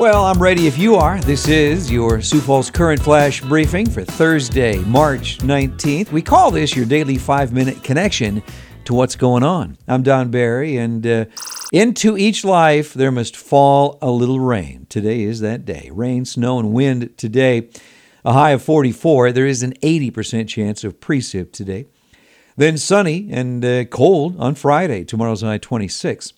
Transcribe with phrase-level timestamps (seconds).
[0.00, 1.20] Well, I'm ready if you are.
[1.20, 6.10] This is your Sioux Falls Current Flash briefing for Thursday, March 19th.
[6.10, 8.42] We call this your daily five minute connection
[8.86, 9.76] to what's going on.
[9.86, 11.26] I'm Don Barry, and uh,
[11.70, 14.86] into each life there must fall a little rain.
[14.88, 15.90] Today is that day.
[15.92, 17.68] Rain, snow, and wind today.
[18.24, 19.32] A high of 44.
[19.32, 21.88] There is an 80% chance of precip today.
[22.56, 25.04] Then sunny and uh, cold on Friday.
[25.04, 26.32] Tomorrow's high 26.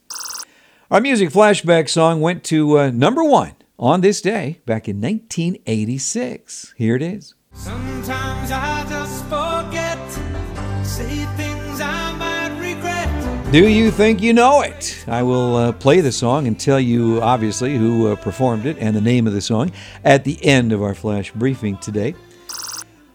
[0.93, 6.75] Our music flashback song went to uh, number one on this day back in 1986.
[6.77, 7.33] Here it is.
[7.55, 13.53] Sometimes I just forget, say things I might regret.
[13.53, 15.03] Do you think you know it?
[15.09, 18.95] I will uh, play the song and tell you, obviously, who uh, performed it and
[18.95, 19.73] the name of the song
[20.05, 22.15] at the end of our flash briefing today.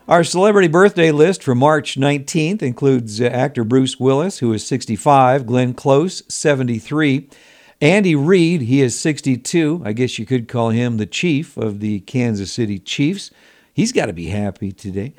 [0.07, 5.45] Our celebrity birthday list for March 19th includes uh, actor Bruce Willis, who is 65,
[5.45, 7.29] Glenn Close, 73.
[7.79, 9.83] Andy Reid, he is 62.
[9.85, 13.29] I guess you could call him the chief of the Kansas City Chiefs.
[13.71, 15.13] He's got to be happy today.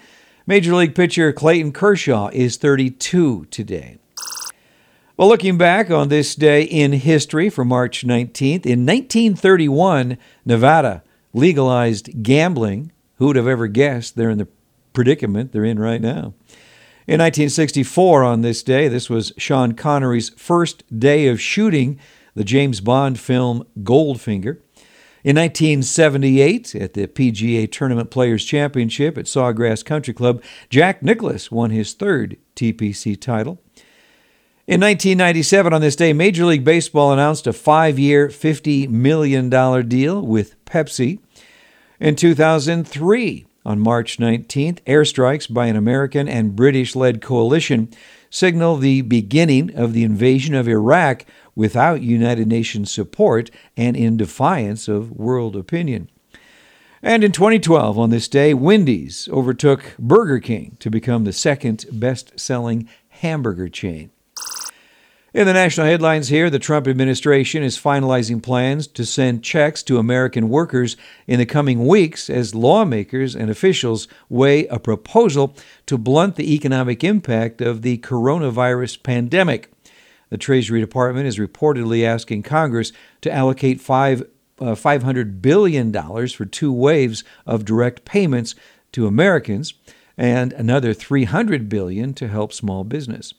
[0.44, 3.98] Major League pitcher Clayton Kershaw is 32 today.
[5.16, 12.24] Well, looking back on this day in history for March 19th, in 1931, Nevada legalized
[12.24, 12.90] gambling.
[13.16, 14.48] Who would have ever guessed they're in the
[14.92, 16.34] predicament they're in right now?
[17.06, 21.98] In 1964, on this day, this was Sean Connery's first day of shooting
[22.38, 24.58] the James Bond film Goldfinger.
[25.24, 31.70] In 1978, at the PGA Tournament Players Championship at Sawgrass Country Club, Jack Nicklaus won
[31.70, 33.60] his third TPC title.
[34.68, 39.50] In 1997, on this day, Major League Baseball announced a five year, $50 million
[39.88, 41.18] deal with Pepsi.
[41.98, 47.88] In 2003, on March 19th, airstrikes by an American and British led coalition
[48.30, 54.88] signal the beginning of the invasion of Iraq without United Nations support and in defiance
[54.88, 56.08] of world opinion.
[57.02, 62.38] And in 2012, on this day, Wendy's overtook Burger King to become the second best
[62.38, 64.10] selling hamburger chain.
[65.34, 69.98] In the national headlines here, the Trump administration is finalizing plans to send checks to
[69.98, 70.96] American workers
[71.26, 77.04] in the coming weeks as lawmakers and officials weigh a proposal to blunt the economic
[77.04, 79.70] impact of the coronavirus pandemic.
[80.30, 82.90] The Treasury Department is reportedly asking Congress
[83.20, 84.22] to allocate five,
[84.58, 88.54] uh, $500 billion for two waves of direct payments
[88.92, 89.74] to Americans
[90.16, 93.34] and another 300 billion to help small business.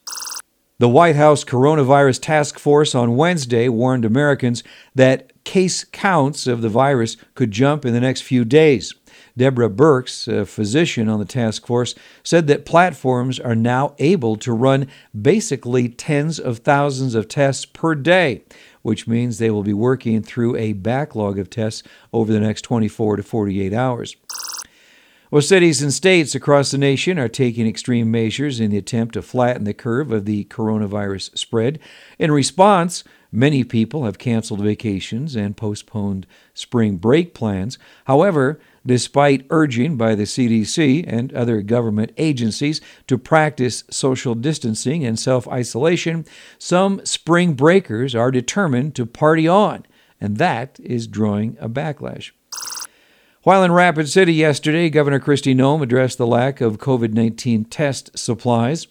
[0.80, 4.64] The White House Coronavirus Task Force on Wednesday warned Americans
[4.96, 8.94] that case counts of the virus could jump in the next few days.
[9.36, 14.54] Deborah Birx, a physician on the task force, said that platforms are now able to
[14.54, 14.88] run
[15.22, 18.44] basically tens of thousands of tests per day,
[18.82, 23.18] which means they will be working through a backlog of tests over the next 24
[23.18, 24.16] to 48 hours.
[25.32, 29.22] Well, cities and states across the nation are taking extreme measures in the attempt to
[29.22, 31.78] flatten the curve of the coronavirus spread.
[32.18, 36.26] In response, many people have canceled vacations and postponed
[36.56, 37.78] spring break plans.
[38.06, 45.20] However, despite urging by the CDC and other government agencies to practice social distancing and
[45.20, 46.26] self isolation,
[46.58, 49.86] some spring breakers are determined to party on,
[50.20, 52.32] and that is drawing a backlash.
[53.50, 58.16] While in Rapid City yesterday, Governor Kristi Noem addressed the lack of COVID 19 test
[58.16, 58.86] supplies.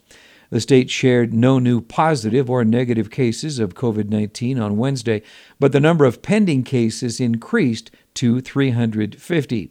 [0.50, 5.22] The state shared no new positive or negative cases of COVID 19 on Wednesday,
[5.60, 9.70] but the number of pending cases increased to 350.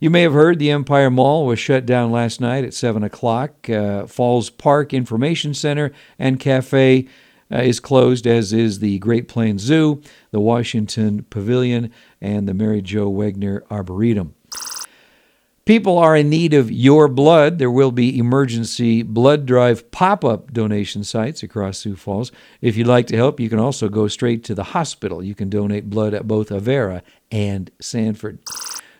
[0.00, 3.70] You may have heard the Empire Mall was shut down last night at 7 o'clock.
[3.70, 7.06] Uh, Falls Park Information Center and Cafe
[7.52, 12.82] uh, is closed, as is the Great Plains Zoo, the Washington Pavilion, and the Mary
[12.82, 14.34] Jo Wegner Arboretum.
[15.64, 17.58] People are in need of your blood.
[17.58, 22.32] There will be emergency blood drive pop up donation sites across Sioux Falls.
[22.60, 25.22] If you'd like to help, you can also go straight to the hospital.
[25.22, 28.40] You can donate blood at both Avera and Sanford.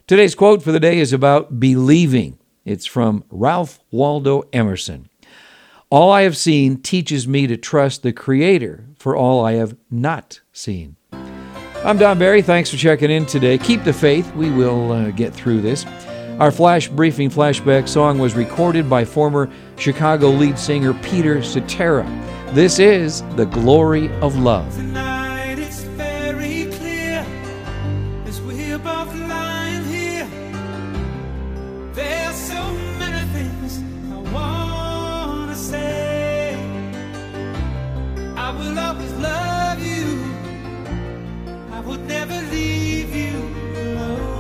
[0.07, 2.39] Today's quote for the day is about believing.
[2.65, 5.09] It's from Ralph Waldo Emerson.
[5.93, 10.41] All I have seen teaches me to trust the Creator for all I have not
[10.51, 10.97] seen.
[11.85, 12.41] I'm Don Barry.
[12.41, 13.59] Thanks for checking in today.
[13.59, 14.35] Keep the faith.
[14.35, 15.85] We will uh, get through this.
[16.41, 22.07] Our flash briefing flashback song was recorded by former Chicago lead singer Peter Cetera.
[22.53, 24.75] This is The Glory of Love.
[38.59, 40.07] will always love you.
[41.77, 43.35] I would never leave you
[43.85, 44.33] alone.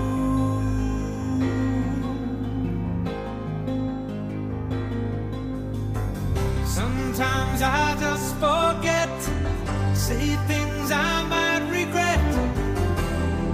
[6.64, 9.16] Sometimes I just forget,
[9.94, 12.20] say things I might regret.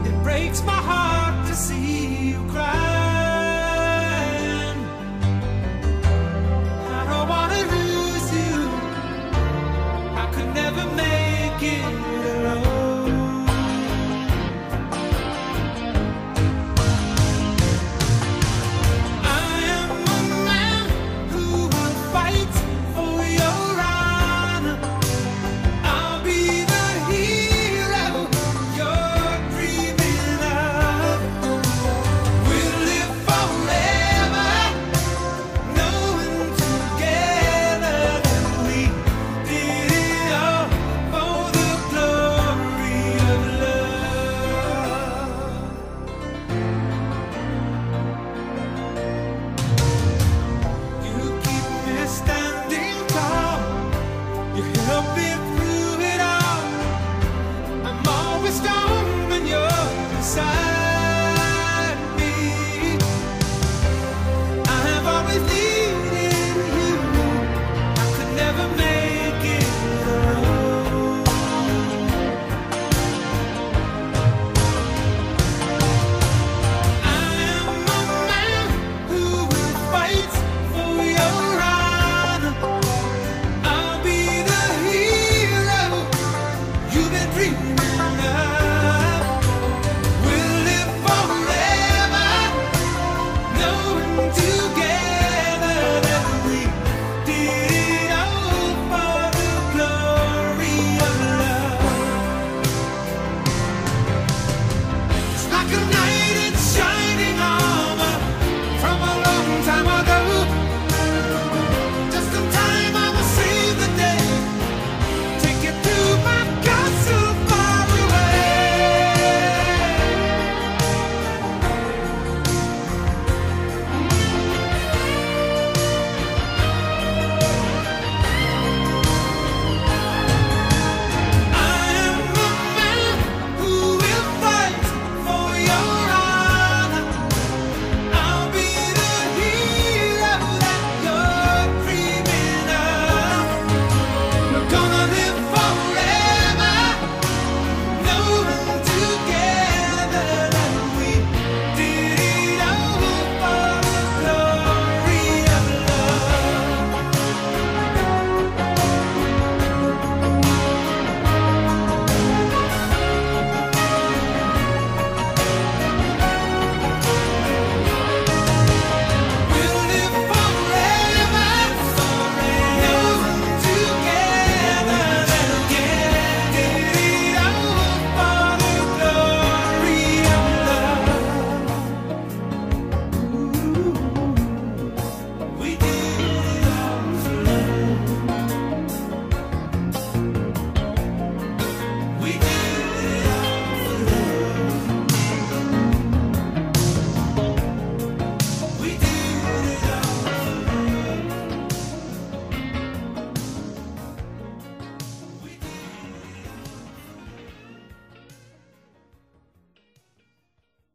[0.07, 1.98] It breaks my heart to see.